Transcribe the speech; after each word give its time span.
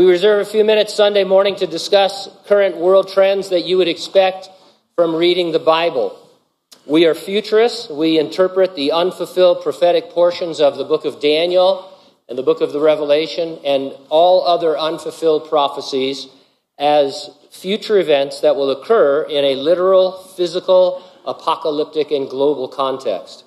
We 0.00 0.06
reserve 0.06 0.40
a 0.40 0.50
few 0.50 0.64
minutes 0.64 0.94
Sunday 0.94 1.24
morning 1.24 1.56
to 1.56 1.66
discuss 1.66 2.26
current 2.46 2.78
world 2.78 3.12
trends 3.12 3.50
that 3.50 3.66
you 3.66 3.76
would 3.76 3.86
expect 3.86 4.48
from 4.96 5.14
reading 5.14 5.52
the 5.52 5.58
Bible. 5.58 6.18
We 6.86 7.04
are 7.04 7.14
futurists. 7.14 7.90
We 7.90 8.18
interpret 8.18 8.76
the 8.76 8.92
unfulfilled 8.92 9.62
prophetic 9.62 10.08
portions 10.08 10.58
of 10.58 10.78
the 10.78 10.84
book 10.84 11.04
of 11.04 11.20
Daniel 11.20 11.92
and 12.30 12.38
the 12.38 12.42
book 12.42 12.62
of 12.62 12.72
the 12.72 12.80
Revelation 12.80 13.58
and 13.62 13.92
all 14.08 14.46
other 14.46 14.78
unfulfilled 14.78 15.50
prophecies 15.50 16.28
as 16.78 17.28
future 17.50 17.98
events 17.98 18.40
that 18.40 18.56
will 18.56 18.70
occur 18.70 19.24
in 19.24 19.44
a 19.44 19.54
literal, 19.54 20.12
physical, 20.12 21.02
apocalyptic, 21.26 22.10
and 22.10 22.30
global 22.30 22.68
context. 22.68 23.44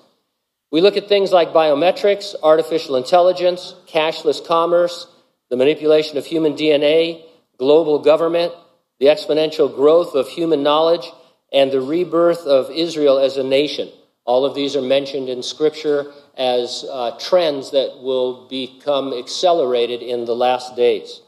We 0.70 0.82
look 0.82 0.96
at 0.96 1.08
things 1.08 1.32
like 1.32 1.48
biometrics, 1.48 2.36
artificial 2.44 2.94
intelligence, 2.94 3.74
cashless 3.88 4.46
commerce, 4.46 5.08
the 5.50 5.56
manipulation 5.56 6.16
of 6.16 6.26
human 6.26 6.54
DNA, 6.54 7.24
global 7.58 7.98
government, 7.98 8.52
the 9.00 9.06
exponential 9.06 9.74
growth 9.74 10.14
of 10.14 10.28
human 10.28 10.62
knowledge, 10.62 11.10
and 11.52 11.70
the 11.70 11.80
rebirth 11.80 12.40
of 12.46 12.70
Israel 12.70 13.18
as 13.18 13.36
a 13.36 13.44
nation. 13.44 13.88
All 14.24 14.44
of 14.44 14.54
these 14.54 14.74
are 14.74 14.82
mentioned 14.82 15.28
in 15.28 15.42
Scripture 15.42 16.12
as 16.36 16.84
uh, 16.90 17.16
trends 17.20 17.70
that 17.72 18.00
will 18.02 18.48
become 18.48 19.12
accelerated 19.12 20.02
in 20.02 20.24
the 20.24 20.34
last 20.34 20.74
days. 20.76 21.20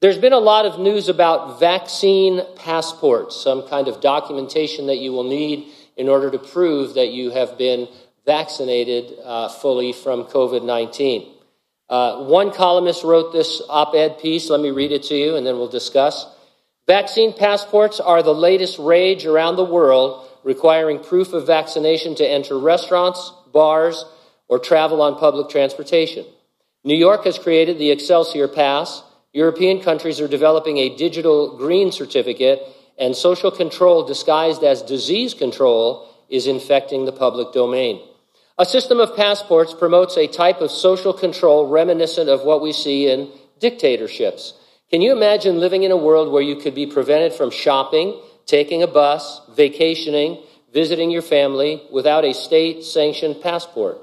There's 0.00 0.18
been 0.18 0.34
a 0.34 0.38
lot 0.38 0.66
of 0.66 0.78
news 0.78 1.08
about 1.08 1.58
vaccine 1.58 2.42
passports, 2.56 3.34
some 3.34 3.66
kind 3.66 3.88
of 3.88 4.02
documentation 4.02 4.86
that 4.88 4.98
you 4.98 5.12
will 5.12 5.24
need 5.24 5.68
in 5.96 6.08
order 6.08 6.30
to 6.30 6.38
prove 6.38 6.94
that 6.94 7.08
you 7.08 7.30
have 7.30 7.56
been 7.56 7.88
vaccinated 8.26 9.18
uh, 9.24 9.48
fully 9.48 9.92
from 9.92 10.24
COVID 10.24 10.64
19. 10.64 11.35
Uh, 11.88 12.24
one 12.24 12.52
columnist 12.52 13.04
wrote 13.04 13.32
this 13.32 13.62
op 13.68 13.94
ed 13.94 14.18
piece. 14.18 14.50
Let 14.50 14.60
me 14.60 14.70
read 14.70 14.92
it 14.92 15.04
to 15.04 15.14
you 15.14 15.36
and 15.36 15.46
then 15.46 15.56
we'll 15.56 15.68
discuss. 15.68 16.26
Vaccine 16.86 17.32
passports 17.32 18.00
are 18.00 18.22
the 18.22 18.34
latest 18.34 18.78
rage 18.78 19.26
around 19.26 19.56
the 19.56 19.64
world, 19.64 20.28
requiring 20.44 21.00
proof 21.00 21.32
of 21.32 21.46
vaccination 21.46 22.14
to 22.16 22.28
enter 22.28 22.58
restaurants, 22.58 23.32
bars, 23.52 24.04
or 24.48 24.58
travel 24.58 25.02
on 25.02 25.18
public 25.18 25.48
transportation. 25.48 26.24
New 26.84 26.94
York 26.94 27.24
has 27.24 27.38
created 27.38 27.78
the 27.78 27.90
Excelsior 27.90 28.46
Pass. 28.46 29.02
European 29.32 29.80
countries 29.80 30.20
are 30.20 30.28
developing 30.28 30.78
a 30.78 30.96
digital 30.96 31.56
green 31.56 31.90
certificate, 31.90 32.62
and 32.98 33.14
social 33.14 33.50
control 33.50 34.06
disguised 34.06 34.62
as 34.62 34.82
disease 34.82 35.34
control 35.34 36.08
is 36.28 36.46
infecting 36.46 37.04
the 37.04 37.12
public 37.12 37.52
domain. 37.52 38.00
A 38.58 38.64
system 38.64 39.00
of 39.00 39.14
passports 39.14 39.74
promotes 39.74 40.16
a 40.16 40.26
type 40.26 40.62
of 40.62 40.70
social 40.70 41.12
control 41.12 41.68
reminiscent 41.68 42.30
of 42.30 42.42
what 42.42 42.62
we 42.62 42.72
see 42.72 43.06
in 43.06 43.30
dictatorships. 43.60 44.54
Can 44.90 45.02
you 45.02 45.12
imagine 45.12 45.60
living 45.60 45.82
in 45.82 45.90
a 45.90 45.96
world 45.96 46.32
where 46.32 46.42
you 46.42 46.56
could 46.56 46.74
be 46.74 46.86
prevented 46.86 47.34
from 47.34 47.50
shopping, 47.50 48.18
taking 48.46 48.82
a 48.82 48.86
bus, 48.86 49.42
vacationing, 49.54 50.42
visiting 50.72 51.10
your 51.10 51.20
family 51.20 51.82
without 51.92 52.24
a 52.24 52.32
state 52.32 52.82
sanctioned 52.82 53.42
passport? 53.42 53.98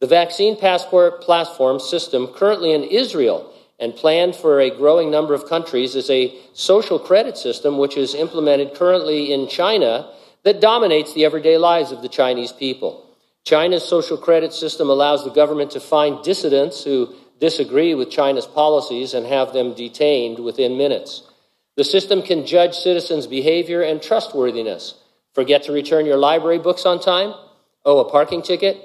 The 0.00 0.06
vaccine 0.06 0.58
passport 0.58 1.22
platform 1.22 1.80
system 1.80 2.26
currently 2.26 2.72
in 2.72 2.84
Israel 2.84 3.50
and 3.78 3.96
planned 3.96 4.36
for 4.36 4.60
a 4.60 4.76
growing 4.76 5.10
number 5.10 5.32
of 5.32 5.48
countries 5.48 5.94
is 5.94 6.10
a 6.10 6.36
social 6.52 6.98
credit 6.98 7.38
system 7.38 7.78
which 7.78 7.96
is 7.96 8.14
implemented 8.14 8.74
currently 8.74 9.32
in 9.32 9.48
China 9.48 10.12
that 10.42 10.60
dominates 10.60 11.14
the 11.14 11.24
everyday 11.24 11.56
lives 11.56 11.92
of 11.92 12.02
the 12.02 12.10
Chinese 12.10 12.52
people. 12.52 13.05
China's 13.46 13.84
social 13.84 14.16
credit 14.16 14.52
system 14.52 14.90
allows 14.90 15.22
the 15.22 15.30
government 15.30 15.70
to 15.70 15.78
find 15.78 16.22
dissidents 16.24 16.82
who 16.82 17.14
disagree 17.38 17.94
with 17.94 18.10
China's 18.10 18.46
policies 18.46 19.14
and 19.14 19.24
have 19.24 19.52
them 19.52 19.72
detained 19.72 20.40
within 20.40 20.76
minutes. 20.76 21.22
The 21.76 21.84
system 21.84 22.22
can 22.22 22.44
judge 22.44 22.74
citizens' 22.74 23.28
behavior 23.28 23.82
and 23.82 24.02
trustworthiness. 24.02 24.94
Forget 25.32 25.62
to 25.64 25.72
return 25.72 26.06
your 26.06 26.16
library 26.16 26.58
books 26.58 26.84
on 26.84 26.98
time? 26.98 27.34
Owe 27.84 28.00
a 28.00 28.10
parking 28.10 28.42
ticket? 28.42 28.78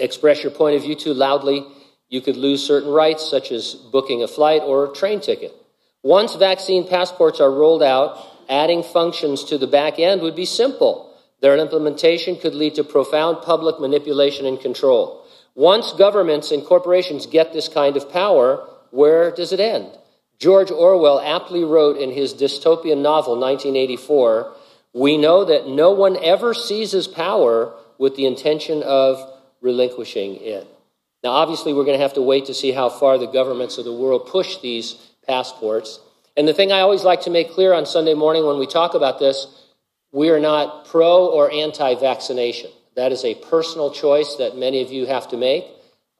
Express 0.00 0.42
your 0.42 0.52
point 0.52 0.76
of 0.76 0.82
view 0.82 0.94
too 0.94 1.12
loudly? 1.12 1.66
You 2.08 2.22
could 2.22 2.38
lose 2.38 2.66
certain 2.66 2.90
rights, 2.90 3.28
such 3.28 3.52
as 3.52 3.74
booking 3.74 4.22
a 4.22 4.28
flight 4.28 4.62
or 4.62 4.86
a 4.86 4.94
train 4.94 5.20
ticket. 5.20 5.54
Once 6.02 6.36
vaccine 6.36 6.88
passports 6.88 7.38
are 7.38 7.50
rolled 7.50 7.82
out, 7.82 8.18
adding 8.48 8.82
functions 8.82 9.44
to 9.44 9.58
the 9.58 9.66
back 9.66 9.98
end 9.98 10.22
would 10.22 10.36
be 10.36 10.46
simple. 10.46 11.13
Their 11.40 11.56
implementation 11.58 12.36
could 12.36 12.54
lead 12.54 12.74
to 12.76 12.84
profound 12.84 13.42
public 13.42 13.80
manipulation 13.80 14.46
and 14.46 14.60
control. 14.60 15.24
Once 15.54 15.92
governments 15.92 16.50
and 16.50 16.64
corporations 16.64 17.26
get 17.26 17.52
this 17.52 17.68
kind 17.68 17.96
of 17.96 18.10
power, 18.10 18.66
where 18.90 19.30
does 19.30 19.52
it 19.52 19.60
end? 19.60 19.90
George 20.38 20.70
Orwell 20.70 21.20
aptly 21.20 21.64
wrote 21.64 21.96
in 21.96 22.10
his 22.10 22.34
dystopian 22.34 23.02
novel 23.02 23.38
1984 23.38 24.52
We 24.92 25.16
know 25.16 25.44
that 25.44 25.68
no 25.68 25.92
one 25.92 26.16
ever 26.22 26.54
seizes 26.54 27.08
power 27.08 27.74
with 27.98 28.16
the 28.16 28.26
intention 28.26 28.82
of 28.82 29.18
relinquishing 29.60 30.36
it. 30.36 30.66
Now, 31.22 31.30
obviously, 31.30 31.72
we're 31.72 31.84
going 31.84 31.96
to 31.96 32.02
have 32.02 32.14
to 32.14 32.22
wait 32.22 32.46
to 32.46 32.54
see 32.54 32.72
how 32.72 32.90
far 32.90 33.16
the 33.16 33.26
governments 33.26 33.78
of 33.78 33.84
the 33.84 33.92
world 33.92 34.26
push 34.26 34.58
these 34.58 34.94
passports. 35.26 35.98
And 36.36 36.46
the 36.46 36.52
thing 36.52 36.70
I 36.70 36.80
always 36.80 37.02
like 37.02 37.22
to 37.22 37.30
make 37.30 37.52
clear 37.52 37.72
on 37.72 37.86
Sunday 37.86 38.14
morning 38.14 38.44
when 38.44 38.58
we 38.58 38.66
talk 38.66 38.94
about 38.94 39.18
this 39.18 39.46
we 40.14 40.30
are 40.30 40.38
not 40.38 40.86
pro 40.86 41.26
or 41.26 41.50
anti 41.50 41.96
vaccination. 41.96 42.70
That 42.94 43.10
is 43.10 43.24
a 43.24 43.34
personal 43.34 43.90
choice 43.90 44.36
that 44.36 44.56
many 44.56 44.80
of 44.80 44.92
you 44.92 45.06
have 45.06 45.28
to 45.30 45.36
make. 45.36 45.64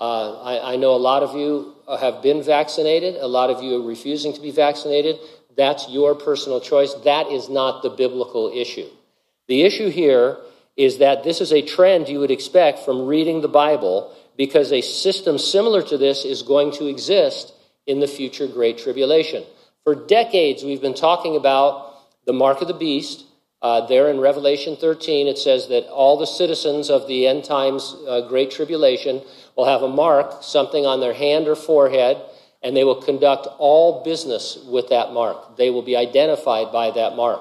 Uh, 0.01 0.43
I, 0.43 0.73
I, 0.73 0.77
know 0.77 0.97
a 0.97 0.99
lot 0.99 1.23
of 1.23 1.37
you 1.37 1.73
have 1.89 2.21
been 2.21 2.43
vaccinated, 2.43 3.15
a 3.15 3.29
lot 3.29 3.51
of 3.51 3.63
you 3.63 3.77
are 3.77 3.87
refusing 3.87 4.33
to 4.33 4.41
be 4.41 4.51
vaccinated. 4.51 5.21
That's 5.57 5.89
your 5.89 6.17
personal 6.17 6.61
choice. 6.61 6.93
That 7.05 7.29
is 7.29 7.49
not 7.49 7.85
the 7.85 7.91
biblical 7.91 8.51
issue. 8.53 8.89
The 9.47 9.63
issue 9.63 9.89
here 9.89 10.39
is 10.77 10.99
that 10.99 11.23
this 11.23 11.41
is 11.41 11.53
a 11.53 11.63
trend 11.63 12.09
you 12.09 12.19
would 12.19 12.33
expect 12.33 12.81
from 12.81 13.07
reading 13.07 13.41
the 13.41 13.49
Bible 13.49 14.13
because 14.37 14.73
a 14.73 14.81
system 14.81 15.39
similar 15.39 15.81
to 15.83 15.97
this 15.97 16.25
is 16.25 16.43
going 16.43 16.73
to 16.73 16.89
exist 16.89 17.53
in 17.87 18.01
the 18.01 18.09
future 18.09 18.49
Great 18.49 18.79
Tribulation. 18.79 19.45
For 19.85 19.95
decades, 19.95 20.65
we've 20.65 20.83
been 20.83 20.95
talking 20.95 21.37
about 21.37 21.95
the 22.27 22.33
mark 22.33 22.61
of 22.61 22.67
the 22.67 22.75
beast 22.75 23.27
uh, 23.65 23.87
there 23.87 24.11
in 24.11 24.21
Revelation 24.21 24.77
13, 24.77 25.27
it 25.27 25.39
says 25.39 25.69
that 25.69 25.87
all 25.87 26.19
the 26.19 26.27
citizens 26.27 26.91
of 26.91 27.09
the 27.09 27.27
end 27.27 27.45
times 27.45 27.97
uh, 28.07 28.21
great 28.29 28.51
tribulation 28.51 29.23
will 29.57 29.65
have 29.65 29.81
a 29.81 29.89
mark, 29.89 30.43
something 30.43 30.85
on 30.85 31.01
their 31.01 31.15
hand 31.15 31.49
or 31.49 31.57
forehead, 31.57 32.19
and 32.63 32.77
they 32.77 32.85
will 32.85 33.01
conduct 33.01 33.49
all 33.57 34.05
business 34.05 34.59
with 34.67 34.91
that 34.91 35.15
mark. 35.15 35.57
They 35.57 35.71
will 35.71 35.81
be 35.81 35.97
identified 35.97 36.73
by 36.73 36.91
that 36.91 37.17
mark. 37.17 37.41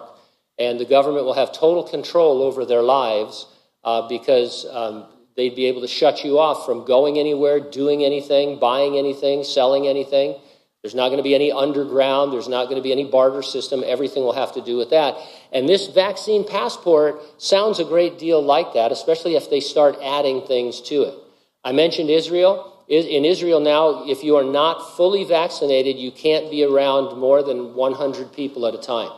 And 0.57 0.79
the 0.79 0.85
government 0.85 1.25
will 1.25 1.33
have 1.33 1.51
total 1.51 1.83
control 1.83 2.41
over 2.41 2.63
their 2.63 2.83
lives 2.83 3.45
uh, 3.83 4.07
because 4.07 4.65
um, 4.71 5.07
they'd 5.35 5.57
be 5.57 5.65
able 5.65 5.81
to 5.81 5.89
shut 5.89 6.23
you 6.23 6.39
off 6.39 6.65
from 6.65 6.85
going 6.85 7.19
anywhere, 7.19 7.59
doing 7.59 8.05
anything, 8.05 8.59
buying 8.59 8.97
anything, 8.97 9.43
selling 9.43 9.87
anything. 9.87 10.39
There's 10.83 10.93
not 10.93 11.07
going 11.07 11.17
to 11.17 11.23
be 11.23 11.33
any 11.33 11.49
underground. 11.49 12.33
There's 12.33 12.49
not 12.49 12.65
going 12.65 12.75
to 12.75 12.81
be 12.83 12.91
any 12.91 13.05
barter 13.05 13.41
system. 13.41 13.83
Everything 13.85 14.23
will 14.23 14.33
have 14.33 14.53
to 14.55 14.61
do 14.61 14.75
with 14.75 14.89
that. 14.89 15.15
And 15.53 15.67
this 15.67 15.87
vaccine 15.87 16.45
passport 16.45 17.21
sounds 17.41 17.79
a 17.79 17.85
great 17.85 18.19
deal 18.19 18.43
like 18.43 18.73
that, 18.73 18.91
especially 18.91 19.35
if 19.35 19.49
they 19.49 19.61
start 19.61 19.95
adding 20.03 20.45
things 20.45 20.81
to 20.81 21.03
it. 21.03 21.15
I 21.63 21.71
mentioned 21.71 22.09
Israel. 22.09 22.69
In 22.89 23.23
Israel 23.23 23.61
now, 23.61 24.03
if 24.09 24.25
you 24.25 24.35
are 24.35 24.43
not 24.43 24.97
fully 24.97 25.23
vaccinated, 25.23 25.97
you 25.97 26.11
can't 26.11 26.51
be 26.51 26.65
around 26.65 27.17
more 27.17 27.41
than 27.41 27.75
100 27.75 28.33
people 28.33 28.67
at 28.67 28.75
a 28.75 28.77
time. 28.77 29.11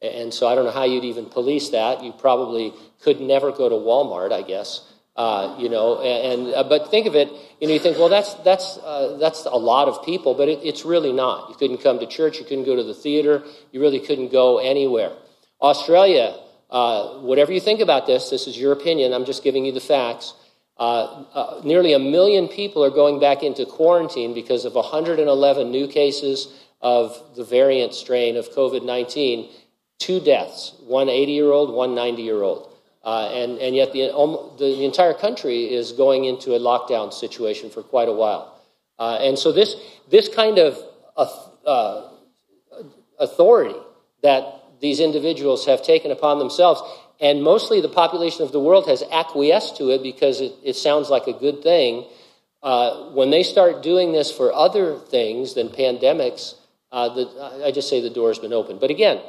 And 0.00 0.32
so 0.32 0.48
I 0.48 0.54
don't 0.54 0.64
know 0.64 0.70
how 0.70 0.84
you'd 0.84 1.04
even 1.04 1.26
police 1.26 1.68
that. 1.68 2.02
You 2.02 2.12
probably 2.12 2.72
could 3.02 3.20
never 3.20 3.52
go 3.52 3.68
to 3.68 3.74
Walmart, 3.74 4.32
I 4.32 4.40
guess. 4.40 4.91
Uh, 5.14 5.56
you 5.58 5.68
know, 5.68 6.00
and, 6.00 6.40
and 6.46 6.54
uh, 6.54 6.62
but 6.62 6.90
think 6.90 7.06
of 7.06 7.14
it, 7.14 7.28
you 7.60 7.68
know, 7.68 7.74
you 7.74 7.78
think, 7.78 7.98
well, 7.98 8.08
that's 8.08 8.32
that's 8.44 8.78
uh, 8.78 9.18
that's 9.20 9.44
a 9.44 9.56
lot 9.56 9.86
of 9.86 10.02
people, 10.06 10.32
but 10.34 10.48
it, 10.48 10.60
it's 10.62 10.86
really 10.86 11.12
not. 11.12 11.50
You 11.50 11.54
couldn't 11.56 11.82
come 11.82 11.98
to 11.98 12.06
church, 12.06 12.38
you 12.38 12.44
couldn't 12.44 12.64
go 12.64 12.76
to 12.76 12.82
the 12.82 12.94
theater, 12.94 13.42
you 13.72 13.80
really 13.80 14.00
couldn't 14.00 14.32
go 14.32 14.56
anywhere. 14.56 15.12
Australia, 15.60 16.34
uh, 16.70 17.18
whatever 17.18 17.52
you 17.52 17.60
think 17.60 17.80
about 17.80 18.06
this, 18.06 18.30
this 18.30 18.46
is 18.46 18.58
your 18.58 18.72
opinion. 18.72 19.12
I'm 19.12 19.26
just 19.26 19.44
giving 19.44 19.66
you 19.66 19.72
the 19.72 19.80
facts. 19.80 20.32
Uh, 20.78 21.24
uh, 21.34 21.60
nearly 21.62 21.92
a 21.92 21.98
million 21.98 22.48
people 22.48 22.82
are 22.82 22.90
going 22.90 23.20
back 23.20 23.42
into 23.42 23.66
quarantine 23.66 24.32
because 24.32 24.64
of 24.64 24.74
111 24.74 25.70
new 25.70 25.86
cases 25.86 26.48
of 26.80 27.36
the 27.36 27.44
variant 27.44 27.92
strain 27.94 28.36
of 28.36 28.50
COVID 28.52 28.84
19. 28.84 29.50
Two 29.98 30.20
deaths, 30.20 30.74
one 30.80 31.10
80 31.10 31.32
year 31.32 31.52
old, 31.52 31.72
one 31.72 31.94
90 31.94 32.22
year 32.22 32.42
old. 32.42 32.71
Uh, 33.04 33.28
and, 33.34 33.58
and 33.58 33.74
yet 33.74 33.92
the, 33.92 34.14
um, 34.14 34.52
the, 34.58 34.64
the, 34.64 34.84
entire 34.84 35.12
country 35.12 35.64
is 35.64 35.90
going 35.90 36.24
into 36.24 36.54
a 36.54 36.58
lockdown 36.60 37.12
situation 37.12 37.68
for 37.68 37.82
quite 37.82 38.08
a 38.08 38.12
while. 38.12 38.60
Uh, 38.96 39.18
and 39.20 39.36
so 39.36 39.50
this, 39.50 39.74
this 40.08 40.28
kind 40.28 40.58
of 40.58 40.78
uh, 41.16 42.08
authority 43.18 43.78
that 44.22 44.62
these 44.80 45.00
individuals 45.00 45.66
have 45.66 45.82
taken 45.82 46.10
upon 46.10 46.38
themselves, 46.38 46.80
and 47.20 47.42
mostly 47.42 47.80
the 47.80 47.88
population 47.88 48.42
of 48.42 48.52
the 48.52 48.60
world 48.60 48.86
has 48.86 49.02
acquiesced 49.10 49.76
to 49.76 49.90
it 49.90 50.02
because 50.02 50.40
it, 50.40 50.52
it 50.62 50.74
sounds 50.74 51.10
like 51.10 51.26
a 51.26 51.32
good 51.32 51.62
thing. 51.62 52.04
Uh, 52.62 53.10
when 53.10 53.30
they 53.30 53.42
start 53.42 53.82
doing 53.82 54.12
this 54.12 54.30
for 54.30 54.52
other 54.52 54.98
things 54.98 55.54
than 55.54 55.68
pandemics, 55.68 56.54
uh, 56.92 57.08
the, 57.08 57.62
I 57.64 57.72
just 57.72 57.88
say 57.88 58.00
the 58.00 58.10
door 58.10 58.28
has 58.28 58.38
been 58.38 58.52
opened. 58.52 58.78
But 58.78 58.90
again, 58.90 59.20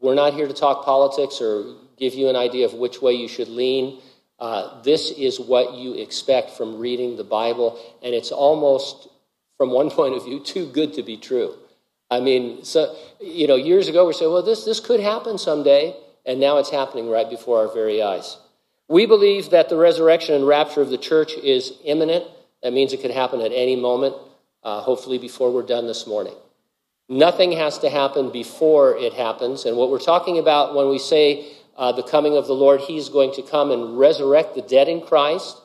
we're 0.00 0.14
not 0.14 0.34
here 0.34 0.48
to 0.48 0.54
talk 0.54 0.84
politics 0.84 1.40
or 1.40 1.76
give 1.98 2.14
you 2.14 2.28
an 2.28 2.36
idea 2.36 2.64
of 2.64 2.74
which 2.74 3.02
way 3.02 3.12
you 3.12 3.28
should 3.28 3.48
lean. 3.48 4.00
Uh, 4.38 4.82
this 4.82 5.10
is 5.10 5.38
what 5.38 5.74
you 5.74 5.94
expect 5.94 6.50
from 6.50 6.78
reading 6.78 7.16
the 7.16 7.24
Bible, 7.24 7.78
and 8.02 8.14
it's 8.14 8.32
almost, 8.32 9.08
from 9.58 9.70
one 9.70 9.90
point 9.98 10.14
of 10.14 10.24
view, 10.24 10.40
too 10.40 10.66
good 10.66 10.94
to 10.94 11.02
be 11.02 11.16
true. 11.16 11.54
I 12.10 12.20
mean, 12.20 12.64
so 12.64 12.96
you 13.20 13.46
know, 13.46 13.54
years 13.54 13.86
ago 13.86 14.06
we 14.06 14.12
said, 14.14 14.26
"Well, 14.26 14.42
this 14.42 14.64
this 14.64 14.80
could 14.80 14.98
happen 14.98 15.38
someday," 15.38 15.94
and 16.26 16.40
now 16.40 16.58
it's 16.58 16.70
happening 16.70 17.08
right 17.08 17.28
before 17.28 17.58
our 17.58 17.72
very 17.72 18.02
eyes. 18.02 18.36
We 18.88 19.06
believe 19.06 19.50
that 19.50 19.68
the 19.68 19.76
resurrection 19.76 20.34
and 20.34 20.44
rapture 20.44 20.80
of 20.80 20.90
the 20.90 20.98
church 20.98 21.34
is 21.34 21.74
imminent. 21.84 22.24
That 22.64 22.72
means 22.72 22.92
it 22.92 23.00
could 23.00 23.12
happen 23.12 23.40
at 23.40 23.52
any 23.52 23.76
moment, 23.76 24.16
uh, 24.64 24.80
hopefully 24.80 25.18
before 25.18 25.52
we're 25.52 25.62
done 25.62 25.86
this 25.86 26.06
morning. 26.08 26.34
Nothing 27.10 27.50
has 27.52 27.78
to 27.80 27.90
happen 27.90 28.30
before 28.30 28.96
it 28.96 29.12
happens. 29.12 29.64
And 29.64 29.76
what 29.76 29.90
we're 29.90 29.98
talking 29.98 30.38
about 30.38 30.76
when 30.76 30.88
we 30.88 31.00
say 31.00 31.44
uh, 31.76 31.90
the 31.90 32.04
coming 32.04 32.36
of 32.36 32.46
the 32.46 32.52
Lord, 32.52 32.82
He's 32.82 33.08
going 33.08 33.34
to 33.34 33.42
come 33.42 33.72
and 33.72 33.98
resurrect 33.98 34.54
the 34.54 34.62
dead 34.62 34.88
in 34.88 35.00
Christ, 35.00 35.56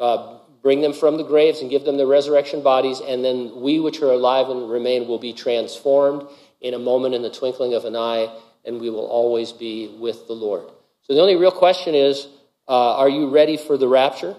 uh, 0.00 0.38
bring 0.62 0.80
them 0.80 0.92
from 0.92 1.18
the 1.18 1.22
graves 1.22 1.60
and 1.60 1.70
give 1.70 1.84
them 1.84 1.96
the 1.96 2.06
resurrection 2.06 2.64
bodies, 2.64 3.00
and 3.00 3.24
then 3.24 3.60
we 3.60 3.78
which 3.78 4.02
are 4.02 4.10
alive 4.10 4.48
and 4.48 4.68
remain 4.68 5.06
will 5.06 5.20
be 5.20 5.32
transformed 5.32 6.26
in 6.60 6.74
a 6.74 6.78
moment 6.80 7.14
in 7.14 7.22
the 7.22 7.30
twinkling 7.30 7.74
of 7.74 7.84
an 7.84 7.94
eye, 7.94 8.28
and 8.64 8.80
we 8.80 8.90
will 8.90 9.06
always 9.06 9.52
be 9.52 9.94
with 10.00 10.26
the 10.26 10.32
Lord. 10.32 10.64
So 11.02 11.14
the 11.14 11.20
only 11.20 11.36
real 11.36 11.52
question 11.52 11.94
is 11.94 12.26
uh, 12.66 12.96
are 12.96 13.08
you 13.08 13.28
ready 13.28 13.56
for 13.56 13.78
the 13.78 13.86
rapture? 13.86 14.34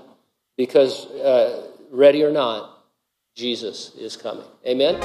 Because, 0.57 1.06
uh, 1.06 1.68
ready 1.89 2.21
or 2.23 2.31
not, 2.31 2.76
Jesus 3.38 3.92
is 3.95 4.18
coming. 4.18 4.44
Amen. 4.66 4.98